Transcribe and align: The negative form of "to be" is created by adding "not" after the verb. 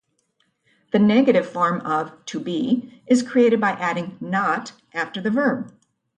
The 0.93 0.97
negative 0.97 1.47
form 1.47 1.81
of 1.81 2.25
"to 2.25 2.39
be" 2.39 3.03
is 3.05 3.21
created 3.21 3.61
by 3.61 3.73
adding 3.73 4.17
"not" 4.19 4.71
after 4.95 5.21
the 5.21 5.29
verb. 5.29 5.71